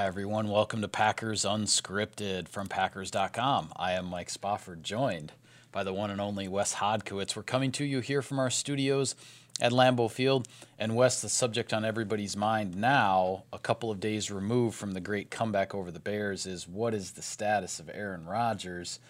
[0.00, 0.48] Hi, everyone.
[0.48, 3.70] Welcome to Packers Unscripted from Packers.com.
[3.76, 5.32] I am Mike Spofford, joined
[5.72, 7.36] by the one and only Wes Hodkiewicz.
[7.36, 9.14] We're coming to you here from our studios
[9.60, 10.48] at Lambeau Field.
[10.78, 15.02] And Wes, the subject on everybody's mind now, a couple of days removed from the
[15.02, 19.00] great comeback over the Bears, is what is the status of Aaron Rodgers?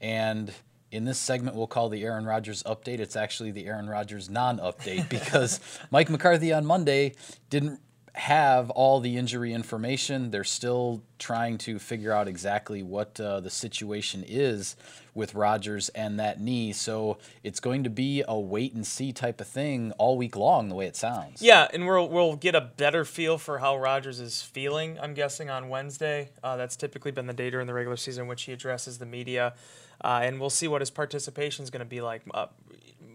[0.00, 0.52] And
[0.90, 2.98] in this segment, we'll call the Aaron Rodgers update.
[2.98, 5.60] It's actually the Aaron Rodgers non update because
[5.92, 7.14] Mike McCarthy on Monday
[7.50, 7.78] didn't
[8.14, 10.30] have all the injury information.
[10.30, 14.76] They're still trying to figure out exactly what uh, the situation is
[15.14, 16.72] with Rodgers and that knee.
[16.72, 20.68] So it's going to be a wait and see type of thing all week long,
[20.68, 21.42] the way it sounds.
[21.42, 24.98] Yeah, and we'll we'll get a better feel for how Rodgers is feeling.
[25.00, 26.30] I'm guessing on Wednesday.
[26.42, 29.06] Uh, that's typically been the day during the regular season in which he addresses the
[29.06, 29.54] media,
[30.02, 32.22] uh, and we'll see what his participation is going to be like.
[32.32, 32.46] Uh,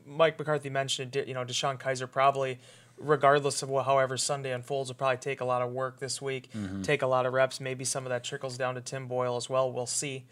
[0.05, 2.59] Mike McCarthy mentioned, you know, DeShone Kizer probably
[2.97, 6.49] regardless of what, however Sunday unfolds, will probably take a lot of work this week,
[6.51, 6.81] mm-hmm.
[6.81, 7.59] take a lot of reps.
[7.59, 9.71] Maybe some of that trickles down to Tim Boyle as well.
[9.71, 10.25] We'll see.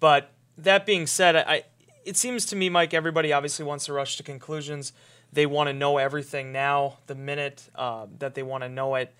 [0.00, 1.64] But that being said, I
[2.04, 4.92] it seems to me, Mike, everybody obviously wants to rush to conclusions.
[5.32, 9.14] They want to know everything now, the minute uh, that they want to know it.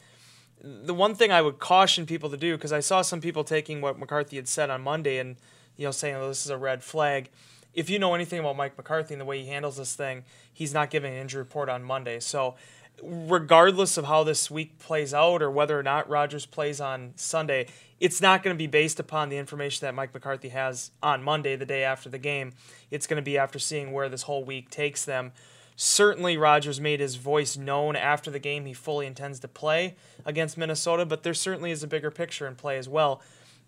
[0.63, 3.81] The one thing I would caution people to do, because I saw some people taking
[3.81, 5.37] what McCarthy had said on Monday and
[5.77, 7.31] you know saying, "Oh, this is a red flag."
[7.75, 10.73] If you know anything about Mike McCarthy and the way he handles this thing, he's
[10.73, 12.21] not giving an injury report on Monday.
[12.21, 12.55] So
[13.03, 17.67] regardless of how this week plays out or whether or not Rodgers plays on Sunday,
[18.01, 21.57] it's not going to be based upon the information that Mike McCarthy has on Monday,
[21.57, 22.53] the day after the game.
[22.91, 25.33] It's going to be after seeing where this whole week takes them.
[25.77, 28.65] Certainly, Rodgers made his voice known after the game.
[28.65, 32.55] He fully intends to play against Minnesota, but there certainly is a bigger picture in
[32.55, 33.21] play as well.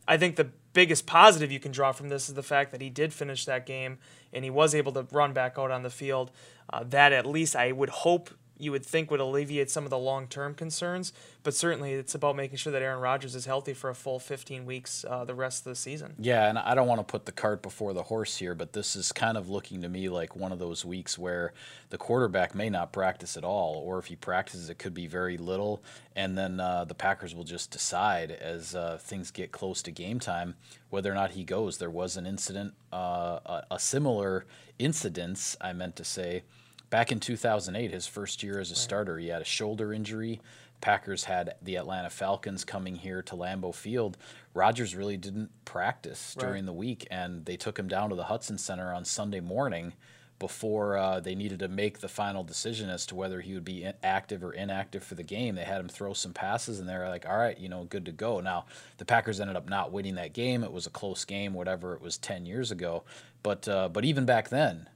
[0.07, 2.91] I think the biggest positive you can draw from this is the fact that he
[2.91, 3.99] did finish that game
[4.33, 6.31] and he was able to run back out on the field.
[6.73, 9.99] Uh, that at least I would hope you would think would alleviate some of the
[9.99, 11.13] long term concerns.
[11.43, 14.67] But certainly, it's about making sure that Aaron Rodgers is healthy for a full 15
[14.67, 16.15] weeks uh, the rest of the season.
[16.19, 18.97] Yeah, and I don't want to put the cart before the horse here, but this
[18.97, 21.53] is kind of looking to me like one of those weeks where
[21.91, 25.37] the quarterback may not practice at all, or if he practices, it could be very
[25.37, 25.83] little.
[26.15, 30.19] And then uh, the Packers will just decide as uh, things get close to game
[30.19, 30.55] time
[30.91, 31.79] whether or not he goes.
[31.79, 34.47] There was an incident, uh, a, a similar
[34.79, 36.43] incidence, I meant to say
[36.91, 38.79] back in 2008, his first year as a right.
[38.79, 40.41] starter, he had a shoulder injury.
[40.81, 44.17] Packers had the Atlanta Falcons coming here to Lambeau Field.
[44.55, 48.59] Rodgers really didn't practice during the week, and they took him down to the Hutson
[48.59, 49.95] Center on Sunday morning
[50.39, 53.87] before uh, they needed to make the final decision as to whether he would be
[54.03, 55.55] active or inactive for the game.
[55.55, 58.05] They had him throw some passes, and they were like, all right, you know, good
[58.05, 58.41] to go.
[58.41, 58.67] Now,
[58.99, 60.63] the Packers ended up not winning that game.
[60.63, 63.05] It was a close game, whatever it was 10 years ago.
[63.43, 64.89] But, uh, but even back then,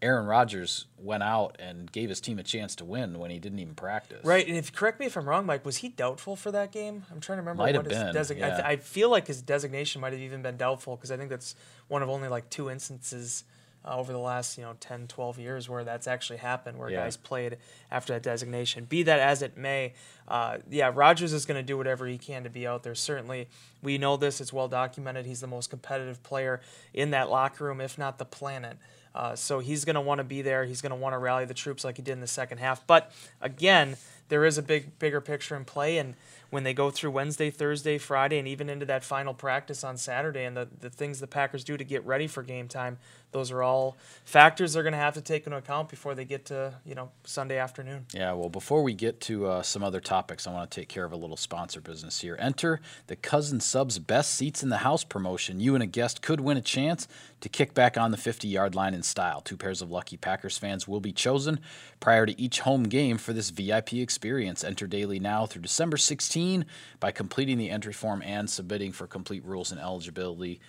[0.00, 3.58] Aaron Rodgers went out and gave his team a chance to win when he didn't
[3.58, 4.24] even practice.
[4.24, 7.04] Right, and if correct me if I'm wrong, Mike, was he doubtful for that game?
[7.10, 7.64] I'm trying to remember.
[7.64, 8.14] Might have been.
[8.14, 8.46] Desi- yeah.
[8.46, 11.30] I, th- I, feel like his designation might have even been doubtful because I think
[11.30, 11.56] that's
[11.88, 13.42] one of only like two instances
[13.84, 17.02] uh, over the last you know 10, 12 years where that's actually happened, where yeah.
[17.02, 17.56] guys played
[17.90, 18.84] after that designation.
[18.84, 19.94] Be that as it may,
[20.28, 22.94] uh, yeah, Rodgers is going to do whatever he can to be out there.
[22.94, 23.48] Certainly,
[23.82, 25.26] we know this; it's well documented.
[25.26, 26.60] He's the most competitive player
[26.94, 28.76] in that locker room, if not the planet.
[29.18, 30.64] Uh, so he's going to want to be there.
[30.64, 32.86] He's going to want to rally the troops like he did in the second half.
[32.86, 33.96] But again,
[34.28, 35.98] there is a big, bigger picture in play.
[35.98, 36.14] And
[36.50, 40.44] when they go through Wednesday, Thursday, Friday, and even into that final practice on Saturday,
[40.44, 42.98] and the, the things the Packers do to get ready for game time,
[43.32, 46.46] those are all factors they're going to have to take into account before they get
[46.46, 48.06] to you know Sunday afternoon.
[48.14, 51.04] Yeah, well, before we get to uh, some other topics, I want to take care
[51.04, 52.36] of a little sponsor business here.
[52.38, 55.60] Enter the Cousins Subs Best Seats in the House promotion.
[55.60, 57.06] You and a guest could win a chance
[57.40, 59.40] to kick back on the 50 yard line in style.
[59.40, 61.60] Two pairs of lucky Packers fans will be chosen
[62.00, 64.64] prior to each home game for this VIP experience.
[64.64, 65.96] Enter daily now through December
[66.38, 66.66] 16
[67.00, 70.60] by completing the entry form and submitting for complete rules and eligibility.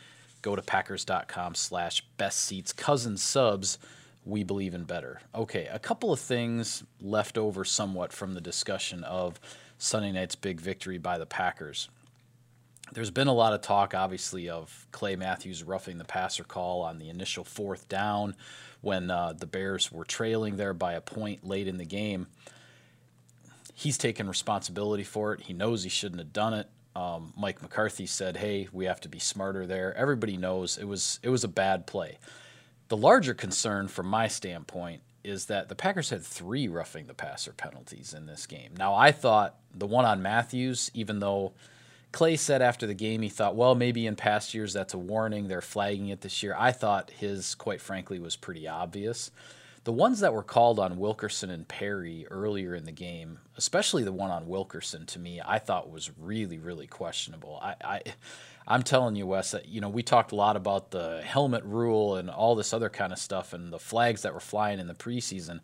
[0.42, 2.74] Go to packers.com slash best seats.
[2.74, 3.78] Cousins subs
[4.26, 5.22] we believe in better.
[5.34, 9.40] Okay a couple of things left over somewhat from the discussion of
[9.78, 11.90] sunday night's big victory by the packers.
[12.92, 16.98] There's been a lot of talk obviously of clay matthews roughing the passer call on
[17.00, 18.36] the initial fourth down
[18.82, 22.28] when uh, the bears were trailing there by a point late in the game
[23.80, 28.06] he's taken responsibility for it he knows he shouldn't have done it um, Mike McCarthy
[28.06, 31.48] said, "Hey, we have to be smarter there." Everybody knows it was it was a
[31.48, 32.18] bad play.
[32.90, 37.54] The larger concern, from my standpoint, is that the Packers had three roughing the passer
[37.54, 38.72] penalties in this game.
[38.78, 41.54] Now, I thought the one on Matthews, even though
[42.12, 45.48] Clay said after the game he thought, well, maybe in past years that's a warning.
[45.48, 46.56] They're flagging it this year.
[46.58, 49.30] I thought his, quite frankly, was pretty obvious.
[49.84, 54.12] The ones that were called on Wilkerson and Perry earlier in the game, especially the
[54.12, 57.60] one on Wilkerson, to me, I thought was really, really questionable.
[57.62, 58.02] I, I
[58.68, 62.18] I'm telling you, Wes, that, you know, we talked a lot about the helmet rule
[62.18, 64.94] and all this other kind of stuff and the flags that were flying in the
[64.94, 65.60] preseason.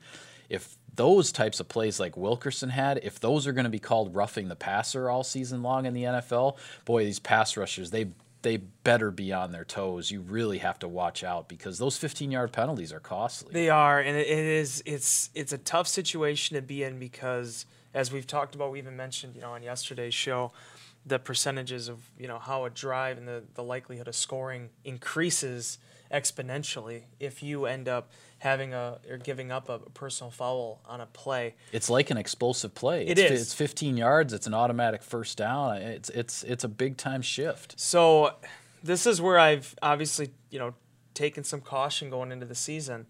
[0.49, 4.15] If those types of plays like Wilkerson had, if those are going to be called
[4.15, 8.07] roughing the passer all season long in the NFL, boy, these pass rushers, they
[8.45, 10.11] they better be on their toes.
[10.11, 13.51] You really have to watch out because those 15 yard penalties are costly.
[13.51, 17.65] They are, and it is it's it's a tough situation to be in because
[17.95, 20.51] as we've talked about, we even mentioned you know on yesterday's show
[21.05, 25.77] the percentages of you know how a drive and the, the likelihood of scoring increases
[26.11, 31.05] exponentially if you end up having a or giving up a personal foul on a
[31.07, 31.55] play.
[31.71, 33.05] It's like an explosive play.
[33.07, 33.41] It it's, is.
[33.41, 34.33] It's 15 yards.
[34.33, 35.77] It's an automatic first down.
[35.77, 37.79] Uh, it's it's it's a big time shift.
[37.79, 38.31] So
[38.83, 40.73] this is where I've obviously you know
[41.13, 43.05] taken some caution going into the season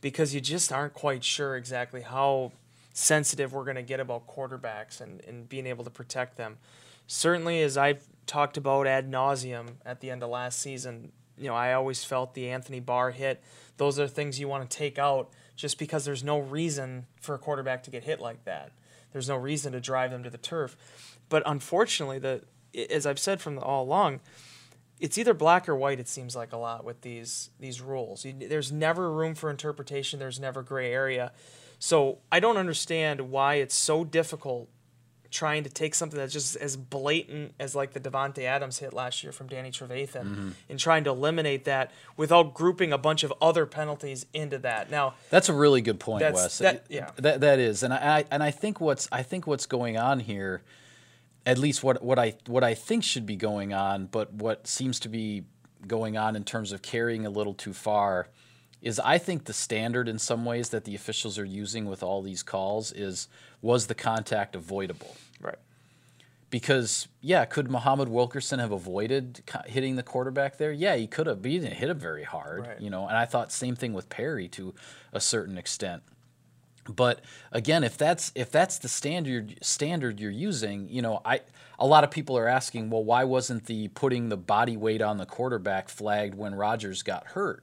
[0.00, 2.52] because you just aren't quite sure exactly how
[2.94, 6.58] sensitive we're going to get about quarterbacks and, and being able to protect them
[7.06, 11.54] certainly as I've talked about ad nauseum at the end of last season, you know,
[11.54, 13.42] I always felt the Anthony Barr hit.
[13.76, 17.38] Those are things you want to take out just because there's no reason for a
[17.38, 18.72] quarterback to get hit like that.
[19.12, 20.76] There's no reason to drive them to the turf.
[21.28, 22.42] But unfortunately, the
[22.90, 24.20] as I've said from the, all along,
[24.98, 26.00] it's either black or white.
[26.00, 28.24] It seems like a lot with these these rules.
[28.24, 30.18] You, there's never room for interpretation.
[30.18, 31.32] There's never gray area.
[31.78, 34.68] So I don't understand why it's so difficult
[35.32, 39.22] trying to take something that's just as blatant as like the Davante Adams hit last
[39.22, 40.50] year from Danny Trevathan mm-hmm.
[40.68, 44.90] and trying to eliminate that without grouping a bunch of other penalties into that.
[44.90, 46.58] Now that's a really good point, Wes.
[46.58, 49.66] That, yeah, that that is, and I, I and I think what's I think what's
[49.66, 50.62] going on here,
[51.46, 55.00] at least what what I what I think should be going on, but what seems
[55.00, 55.44] to be
[55.86, 58.28] going on in terms of carrying a little too far
[58.82, 62.20] is I think the standard in some ways that the officials are using with all
[62.20, 63.28] these calls is
[63.62, 65.16] was the contact avoidable?
[65.40, 65.58] Right.
[66.50, 70.72] Because yeah, could Muhammad Wilkerson have avoided hitting the quarterback there?
[70.72, 72.80] Yeah, he could have, but he didn't hit him very hard, right.
[72.80, 73.06] you know.
[73.06, 74.74] And I thought same thing with Perry to
[75.12, 76.02] a certain extent.
[76.88, 77.20] But
[77.52, 81.40] again, if that's if that's the standard standard you're using, you know, I
[81.78, 85.18] a lot of people are asking, well, why wasn't the putting the body weight on
[85.18, 87.62] the quarterback flagged when Rodgers got hurt?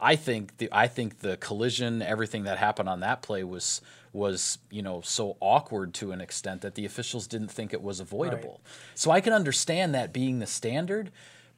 [0.00, 3.80] I think the I think the collision, everything that happened on that play was
[4.12, 8.00] was you know so awkward to an extent that the officials didn't think it was
[8.00, 8.60] avoidable.
[8.64, 8.98] Right.
[8.98, 11.12] So I can understand that being the standard,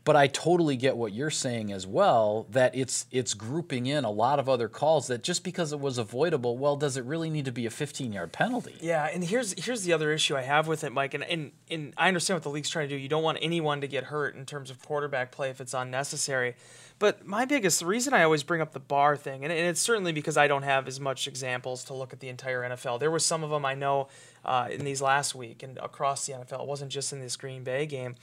[0.05, 4.11] but I totally get what you're saying as well that it's it's grouping in a
[4.11, 7.45] lot of other calls that just because it was avoidable, well, does it really need
[7.45, 8.75] to be a 15-yard penalty?
[8.81, 11.93] Yeah, and here's here's the other issue I have with it, Mike, and, and and
[11.97, 13.01] I understand what the league's trying to do.
[13.01, 16.55] You don't want anyone to get hurt in terms of quarterback play if it's unnecessary.
[16.99, 20.13] But my biggest reason I always bring up the Barr thing, and, and it's certainly
[20.13, 22.99] because I don't have as much examples to look at the entire NFL.
[22.99, 24.09] There were some of them I know
[24.45, 26.63] uh, in these last week and across the NFL.
[26.63, 28.17] It wasn't just in this Green Bay game,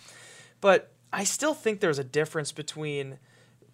[0.59, 3.17] but I still think there's a difference between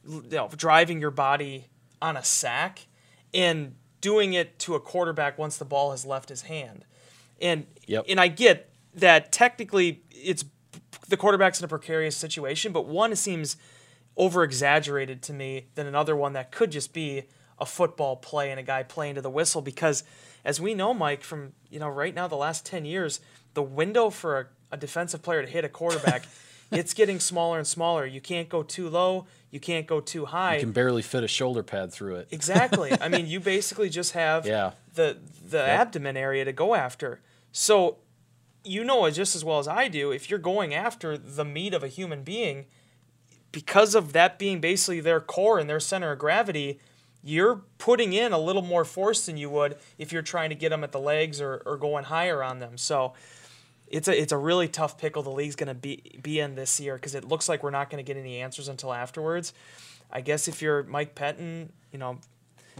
[0.08, 1.68] you know, driving your body
[2.02, 2.88] on a sack
[3.34, 6.86] and doing it to a quarterback once the ball has left his hand.
[7.40, 8.06] And yep.
[8.08, 10.46] and I get that technically it's
[11.08, 13.58] the quarterback's in a precarious situation, but one seems
[14.18, 17.24] over exaggerated to me than another one that could just be
[17.60, 20.04] a football play and a guy playing to the whistle because
[20.44, 23.20] as we know Mike from you know right now the last 10 years
[23.54, 26.26] the window for a, a defensive player to hit a quarterback
[26.72, 28.06] it's getting smaller and smaller.
[28.06, 29.26] You can't go too low.
[29.52, 30.56] You can't go too high.
[30.56, 32.30] You can barely fit a shoulder pad through it.
[32.32, 32.92] Exactly.
[33.00, 34.72] I mean you basically just have yeah.
[34.94, 35.82] the the yep.
[35.82, 37.22] abdomen area to go after.
[37.52, 37.98] So
[38.64, 40.12] you know it just as well as i do.
[40.12, 42.66] If you're going after the meat of a human being
[43.52, 46.80] because of that being basically their core and their center of gravity,
[47.24, 50.70] you're putting in a little more force than you would if you're trying to get
[50.70, 52.78] them at the legs or, or going higher on them.
[52.78, 53.14] So
[53.88, 56.80] it's a it's a really tough pickle the league's going to be be in this
[56.80, 59.54] year because it looks like we're not going to get any answers until afterwards.
[60.12, 62.20] I guess if you're Mike Pettine, you know,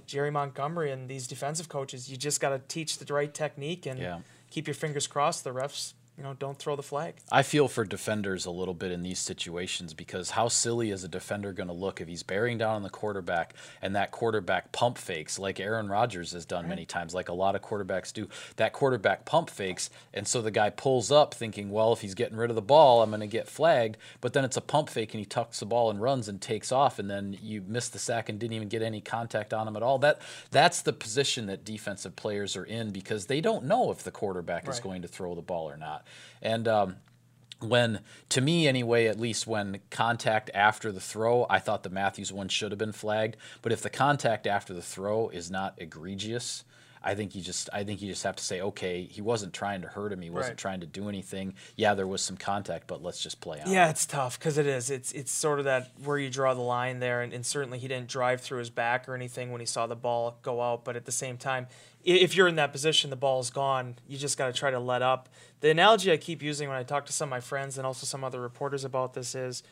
[0.06, 4.00] Jerry Montgomery and these defensive coaches, you just got to teach the right technique and
[4.00, 4.20] yeah.
[4.50, 5.44] keep your fingers crossed.
[5.44, 7.16] The refs you know, don't throw the flag.
[7.32, 11.08] I feel for defenders a little bit in these situations because how silly is a
[11.08, 15.00] defender going to look if he's bearing down on the quarterback and that quarterback pump
[15.00, 16.70] fakes like Aaron Rodgers has done right.
[16.70, 18.30] many times, like a lot of quarterbacks do.
[18.58, 22.38] That quarterback pump fakes, and so the guy pulls up thinking, well, if he's getting
[22.38, 23.98] rid of the ball, I'm going to get flagged.
[24.20, 26.72] But then it's a pump fake and he tucks the ball and runs and takes
[26.72, 29.76] off, and then you miss the sack and didn't even get any contact on him
[29.76, 29.98] at all.
[29.98, 34.12] That that's the position that defensive players are in because they don't know if the
[34.12, 34.74] quarterback right.
[34.76, 36.06] is going to throw the ball or not.
[36.42, 36.96] And um,
[37.60, 38.00] when
[38.30, 42.48] to me anyway at least when contact after the throw i thought the matthews one
[42.48, 46.64] should have been flagged but if the contact after the throw is not egregious
[47.04, 49.80] i think you just i think you just have to say okay he wasn't trying
[49.84, 50.58] to hurt him he wasn't Right.
[50.58, 53.92] trying to do anything yeah there was some contact but let's just play on Yeah,
[53.92, 54.90] it's tough because it is.
[54.90, 57.88] It's it's sort of that where you draw the line there, and, and certainly he
[57.88, 60.84] didn't drive through his back or anything when he saw the ball go out.
[60.84, 61.68] But at the same time,
[62.04, 63.96] if you're in that position, the ball's gone.
[64.08, 65.30] You just got to try to let up.
[65.60, 68.06] The analogy I keep using when I talk to some of my friends and also
[68.06, 69.64] some other reporters about this is,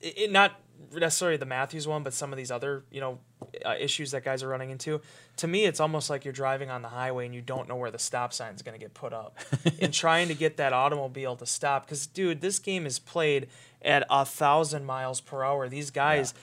[0.00, 0.60] it, not
[0.92, 3.18] necessarily the Matthews one, but some of these other you know
[3.64, 5.00] uh, issues that guys are running into.
[5.38, 7.90] To me, it's almost like you're driving on the highway and you don't know where
[7.90, 9.38] the stop sign is going to get put up,
[9.80, 11.86] and trying to get that automobile to stop.
[11.86, 13.48] Because dude, this game is played
[13.82, 15.68] at a thousand miles per hour.
[15.68, 16.34] These guys,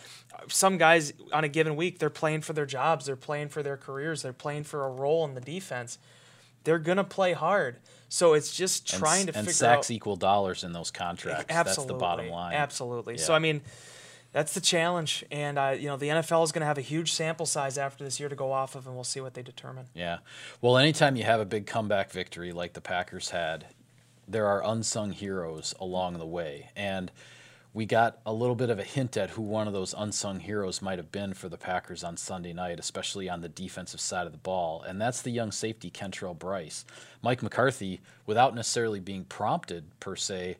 [0.48, 3.78] some guys on a given week, they're playing for their jobs, they're playing for their
[3.78, 5.98] careers, they're playing for a role in the defense.
[6.64, 7.78] They're gonna play hard.
[8.10, 10.92] So it's just and, trying s- to and figure sacks out equal dollars in those
[10.92, 11.82] contracts Absolutely.
[11.82, 13.18] that's the bottom line Absolutely.
[13.18, 13.62] So I mean,
[14.32, 17.14] that's the challenge, and uh, you know the NFL is going to have a huge
[17.14, 19.86] sample size after this year to go off of, and we'll see what they determine.
[19.94, 20.18] Yeah.
[20.62, 23.68] Well, anytime you have a big comeback victory like the Packers had,
[24.28, 26.70] there are unsung heroes along the way.
[26.76, 27.12] And
[27.76, 30.82] we got a little bit of a hint at who one of those unsung heroes
[30.82, 34.32] might have been for the Packers on Sunday night, especially on the defensive side of
[34.32, 34.82] the ball.
[34.84, 36.86] And that's the young safety, Kentrell Brice.
[37.22, 40.56] Mike McCarthy, without necessarily being prompted per se,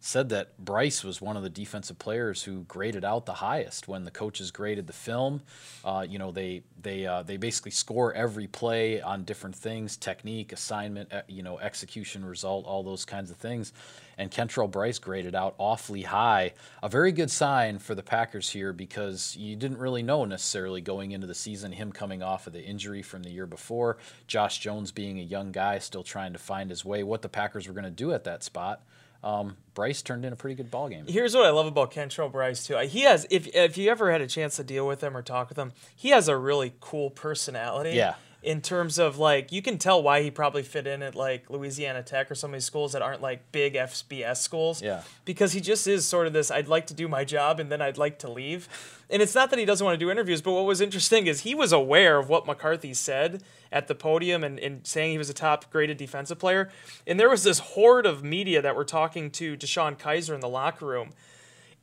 [0.00, 4.04] said that Brice was one of the defensive players who graded out the highest when
[4.04, 5.42] the coaches graded the film.
[5.84, 10.52] Uh, you know, they they uh, they basically score every play on different things: technique,
[10.52, 13.72] assignment, you know, execution, result, all those kinds of things.
[14.16, 16.54] And Kentrell Brice graded out awfully high.
[16.82, 21.12] A very good sign for the Packers here because you didn't really know necessarily going
[21.12, 24.90] into the season him coming off of the injury from the year before, Josh Jones
[24.90, 27.84] being a young guy still trying to find his way, what the Packers were going
[27.84, 28.82] to do at that spot
[29.22, 31.06] um, Brice turned in a pretty good ball game.
[31.08, 32.76] Here's what I love about Kentrell Brice too.
[32.78, 35.48] He has, if if you ever had a chance to deal with him or talk
[35.48, 37.90] with him, he has a really cool personality.
[37.90, 38.14] Yeah.
[38.40, 42.04] In terms of like, you can tell why he probably fit in at like Louisiana
[42.04, 44.80] Tech or some of these schools that aren't like big FBS schools.
[44.80, 45.02] Yeah.
[45.24, 46.50] Because he just is sort of this.
[46.50, 48.68] I'd like to do my job and then I'd like to leave.
[49.10, 51.40] And it's not that he doesn't want to do interviews, but what was interesting is
[51.40, 53.42] he was aware of what McCarthy said
[53.72, 56.70] at the podium and, and saying he was a top graded defensive player.
[57.06, 60.48] And there was this horde of media that were talking to DeShone Kizer in the
[60.48, 61.10] locker room.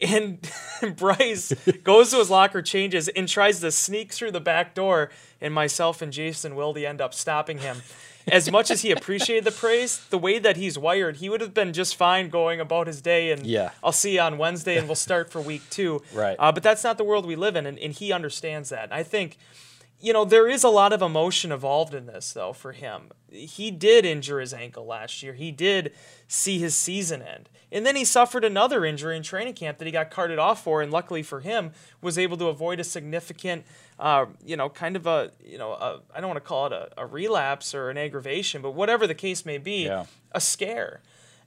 [0.01, 0.39] And
[0.97, 5.09] Brice goes to his locker, changes, and tries to sneak through the back door.
[5.41, 7.77] And myself and Jason Wilde end up stopping him.
[8.27, 11.53] As much as he appreciated the praise, the way that he's wired, he would have
[11.53, 13.31] been just fine going about his day.
[13.31, 13.69] And Yeah.
[13.83, 16.01] I'll see you on Wednesday, and we'll start for week two.
[16.13, 16.35] Right.
[16.39, 18.91] Uh, but that's not the world we live in, and, and he understands that.
[18.91, 19.37] I think
[20.01, 23.11] you know, there is a lot of emotion involved in this, though, for him.
[23.31, 25.33] He did injure his ankle last year.
[25.33, 25.93] He did
[26.27, 27.49] see his season end.
[27.71, 30.81] And then he suffered another injury in training camp that he got carted off for,
[30.81, 31.71] and luckily for him,
[32.01, 33.65] was able to avoid a significant,
[33.99, 35.73] uh, you know, kind of a, you know,
[36.13, 39.15] I don't want to call it a, a relapse or an aggravation, but whatever the
[39.15, 40.05] case may be, Yeah.
[40.31, 41.01] a scare.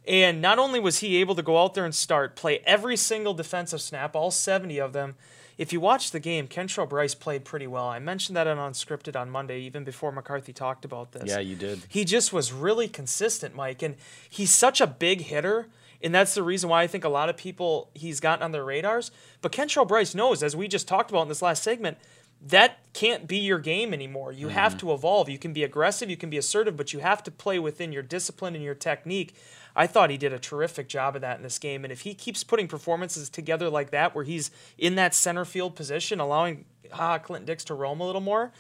[0.07, 3.35] And not only was he able to go out there and start, play every single
[3.35, 5.14] defensive snap, all 70 of them.
[5.58, 7.88] If you watch the game, Kentrell Brice played pretty well.
[7.88, 11.24] I mentioned that on Unscripted on Monday, even before McCarthy talked about this.
[11.26, 11.80] Yeah, you did.
[11.88, 13.82] He just was really consistent, Mike.
[13.82, 13.96] And
[14.30, 15.66] he's such a big hitter.
[16.00, 18.64] And that's the reason why I think a lot of people he's gotten on their
[18.64, 19.10] radars.
[19.42, 21.98] But Kentrell Brice knows, as we just talked about in this last segment,
[22.40, 24.30] that can't be your game anymore.
[24.32, 24.86] You have mm-hmm.
[24.86, 25.28] to evolve.
[25.28, 28.04] You can be aggressive, you can be assertive, but you have to play within your
[28.04, 29.34] discipline and your technique.
[29.78, 31.85] I thought he did a terrific job of that in this game.
[31.85, 35.76] And if he keeps putting performances together like that, where he's in that center field
[35.76, 38.50] position, allowing ah, Clinton Dix to roam a little more,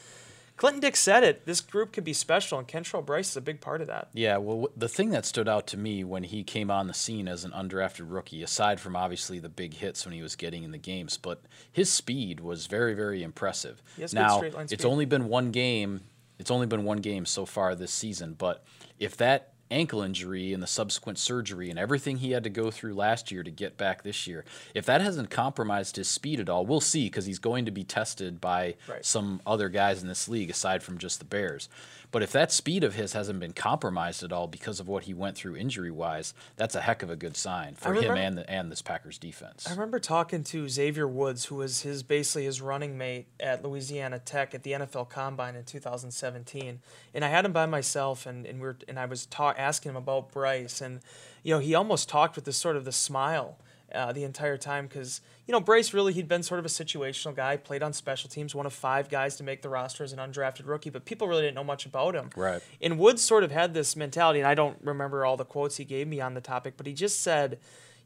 [0.56, 1.44] Clinton Dix said it.
[1.44, 4.08] This group could be special, and Kentrell Brice is a big part of that.
[4.12, 7.26] Yeah, well, the thing that stood out to me when he came on the scene
[7.26, 10.70] as an undrafted rookie, aside from obviously the big hits when he was getting in
[10.70, 13.82] the games, but his speed was very, very impressive.
[13.96, 16.02] He has good now, it's only been one game.
[16.38, 18.64] It's only been one game so far this season, but
[19.00, 22.94] if that ankle injury and the subsequent surgery and everything he had to go through
[22.94, 24.44] last year to get back this year,
[24.74, 27.84] if that hasn't compromised his speed at all, we'll see because he's going to be
[27.84, 29.04] tested by Right.
[29.04, 31.68] some other guys in this league aside from just the Bears.
[32.10, 35.12] But if that speed of his hasn't been compromised at all because of what he
[35.12, 38.50] went through injury wise, that's a heck of a good sign for him and the,
[38.50, 39.66] and this Packers defense.
[39.68, 44.18] I remember talking to Xavier Woods, who was his basically his running mate at Louisiana
[44.18, 46.80] Tech at the NFL Combine in 2017,
[47.12, 49.90] and I had him by myself, and, and we were and I was ta- asking
[49.90, 51.00] him about Brice, and
[51.42, 53.58] you know he almost talked with this sort of the smile
[53.94, 57.34] uh, the entire time because you know Brice really he'd been sort of a situational
[57.34, 60.18] guy, played on special teams, one of five guys to make the roster as an
[60.18, 62.30] undrafted rookie, but people really didn't know much about him.
[62.36, 62.62] Right.
[62.80, 65.84] And Woods sort of had this mentality, and I don't remember all the quotes he
[65.84, 67.58] gave me on the topic, but he just said,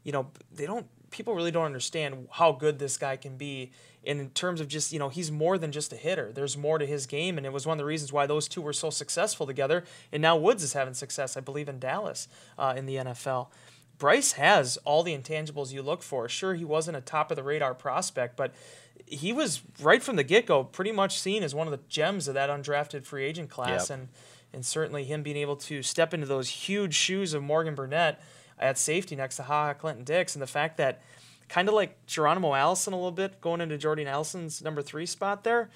[0.03, 3.71] you know, they don't people really don't understand how good this guy can be.
[4.03, 6.33] In terms of just, you know, he's more than just a hitter.
[6.33, 7.37] There's more to his game.
[7.37, 9.85] And it was one of the reasons why those two were so successful together.
[10.11, 13.47] And now Woods is having success, I believe, in Dallas uh, in the NFL.
[14.03, 16.27] Brice has all the intangibles you look for.
[16.27, 18.53] Sure, he wasn't a top of the radar prospect, but
[19.05, 22.27] he was right from the get go pretty much seen as one of the gems
[22.27, 23.89] of that undrafted free agent class.
[23.89, 23.97] Yep.
[23.97, 24.09] And,
[24.51, 28.21] and certainly him being able to step into those huge shoes of Morgan Burnett
[28.59, 31.01] at safety next to Ha Ha Clinton Dix, and the fact that
[31.47, 35.45] kind of like Geronimo Allison a little bit going into Jordy Nelson's number three spot
[35.45, 35.69] there.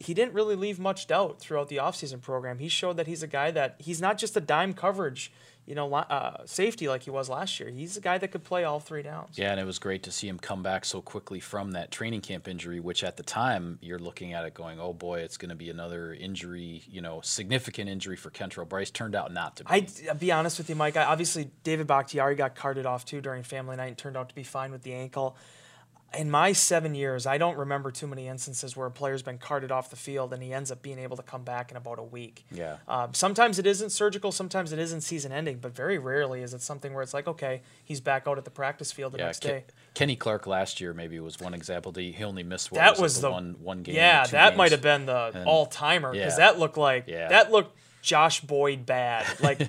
[0.00, 2.58] He didn't really leave much doubt throughout the offseason program.
[2.58, 5.30] He showed that he's a guy that he's not just a dime coverage,
[5.66, 7.70] you know, uh, safety like he was last year.
[7.70, 9.38] He's a guy that could play all three downs.
[9.38, 12.20] Yeah, and it was great to see him come back so quickly from that training
[12.20, 15.48] camp injury, which at the time you're looking at it going, oh boy, it's going
[15.48, 18.90] to be another injury, you know, significant injury for Kentrell Brice.
[18.90, 19.70] Turned out not to be.
[19.70, 20.96] I will be honest with you, Mike.
[20.96, 24.34] I, obviously, David Bakhtiari got carted off too during family night and turned out to
[24.34, 25.36] be fine with the ankle.
[26.18, 29.70] In my seven years, I don't remember too many instances where a player's been carted
[29.72, 32.02] off the field and he ends up being able to come back in about a
[32.02, 32.44] week.
[32.50, 32.76] Yeah.
[32.86, 36.62] Um, sometimes it isn't surgical, sometimes it isn't season ending, but very rarely is it
[36.62, 39.40] something where it's like, okay, he's back out at the practice field the yeah, next
[39.40, 39.64] day.
[39.94, 41.92] Kenny Clark last year maybe was one example.
[41.92, 43.94] He only missed what that was, was the, the one one game.
[43.94, 46.50] Yeah, that might have been the all timer because yeah.
[46.50, 47.28] that looked like Yeah.
[47.28, 49.58] that looked Josh Boyd bad, like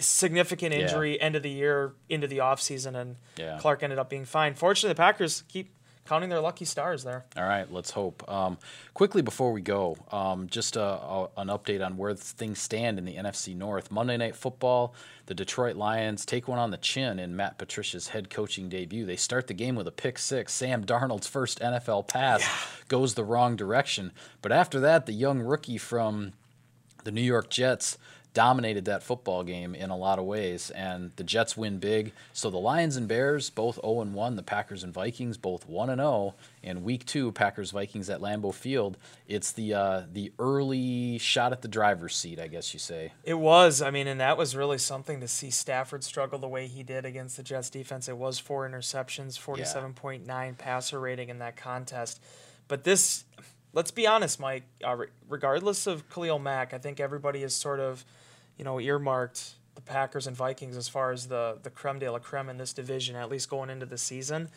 [0.00, 0.80] significant Yeah.
[0.82, 3.58] injury end of the year into the offseason, and Yeah.
[3.60, 4.54] Clark ended up being fine.
[4.54, 5.70] Fortunately, the Packers keep
[6.06, 7.24] counting their lucky stars there.
[7.34, 8.30] All right, let's hope.
[8.30, 8.58] Um,
[8.92, 13.06] quickly before we go, um, just a, a, an update on where things stand in
[13.06, 13.90] the NFC North.
[13.90, 18.28] Monday Night Football, the Detroit Lions take one on the chin in Matt Patricia's head
[18.28, 19.06] coaching debut.
[19.06, 20.52] They start the game with a pick six.
[20.52, 22.44] Sam Darnold's first NFL pass
[22.88, 24.12] goes the wrong direction.
[24.42, 26.34] But after that, the young rookie from
[27.04, 27.98] the New York Jets
[28.34, 32.12] dominated that football game in a lot of ways, and the Jets win big.
[32.32, 34.36] So the Lions and Bears both 0 and 1.
[34.36, 36.34] The Packers and Vikings both 1 and 0.
[36.62, 38.98] And week two, Packers Vikings at Lambeau Field.
[39.28, 43.12] It's the uh, the early shot at the driver's seat, I guess you say.
[43.22, 46.66] It was, I mean, and that was really something to see Stafford struggle the way
[46.66, 48.08] he did against the Jets defense.
[48.08, 52.20] It was four interceptions, 47.9 passer rating in that contest.
[52.66, 53.24] But this,
[53.74, 57.80] let's be honest, Mike, uh, re- regardless of Khalil Mack, I think everybody is sort
[57.80, 58.04] of,
[58.56, 62.18] you know, earmarked the Packers and Vikings as far as the, the creme de la
[62.20, 64.48] creme in this division, at least going into the season.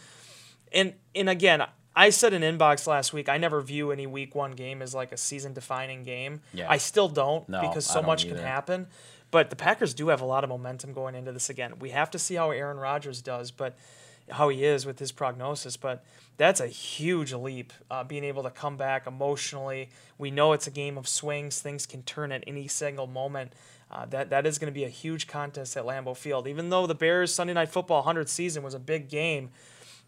[0.71, 1.63] And and again,
[1.95, 5.11] I said in inbox last week, I never view any week one game as like
[5.11, 6.41] a season defining game.
[6.53, 6.67] Yeah.
[6.69, 8.45] I still don't No, because so don't much can either.
[8.45, 8.87] happen.
[9.31, 11.79] But the Packers do have a lot of momentum going into this again.
[11.79, 13.75] We have to see how Aaron Rodgers does, but
[14.29, 15.77] how he is with his prognosis.
[15.77, 16.03] But
[16.37, 19.89] that's a huge leap, uh, being able to come back emotionally.
[20.17, 23.53] We know it's a game of swings; things can turn at any single moment.
[23.89, 26.47] Uh, that that is going to be a huge contest at Lambeau Field.
[26.47, 29.49] Even though the Bears Sunday Night Football 100th season was a big game,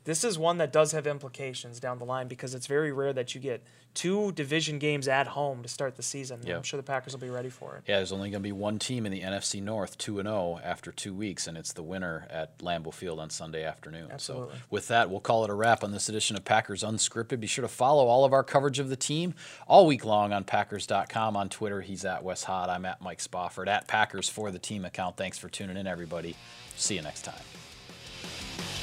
[0.04, 3.36] this is one that does have implications down the line because it's very rare that
[3.36, 6.40] you get two division games at home to start the season.
[6.46, 6.58] Yeah.
[6.58, 7.84] I'm sure the Packers will be ready for it.
[7.88, 10.60] Yeah, there's only going to be one team in the NFC North, 2 and 0
[10.64, 14.10] after 2 weeks and it's the winner at Lambeau Field on Sunday afternoon.
[14.12, 14.56] Absolutely.
[14.56, 17.40] So, with that, we'll call it a wrap on this edition of Packers Unscripted.
[17.40, 19.34] Be sure to follow all of our coverage of the team
[19.68, 21.82] all week long on packers.com on Twitter.
[21.82, 22.70] He's at Wes Hod.
[22.70, 25.18] I'm at Mike Spofford at Packers for the team account.
[25.18, 26.36] Thanks for tuning in everybody.
[26.76, 28.79] See you next time.